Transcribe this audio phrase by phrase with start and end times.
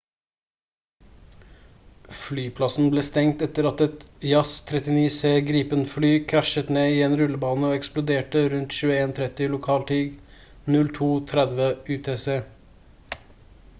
[2.21, 7.77] flyplassen ble stengt etter at et jas 39c gripen-fly krasjet ned i en rullebane og
[7.79, 12.25] eksploderte rundt 21:30 lokal tid 02:30 utc